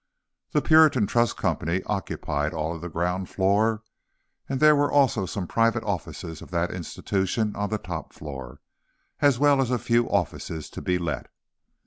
The 0.53 0.63
Puritan 0.63 1.05
Trust 1.05 1.37
Company 1.37 1.83
occupied 1.85 2.55
all 2.55 2.73
of 2.73 2.81
the 2.81 2.89
ground 2.89 3.29
floor 3.29 3.83
and 4.49 4.59
there 4.59 4.75
were 4.75 4.91
also 4.91 5.27
some 5.27 5.43
of 5.43 5.49
the 5.49 5.53
private 5.53 5.83
offices 5.83 6.41
of 6.41 6.49
that 6.49 6.71
institution 6.71 7.55
on 7.55 7.69
the 7.69 7.77
top 7.77 8.11
floor, 8.11 8.61
as 9.19 9.37
well 9.37 9.61
as 9.61 9.69
a 9.69 9.77
few 9.77 10.09
offices 10.09 10.71
to 10.71 10.81
be 10.81 10.97
let. 10.97 11.27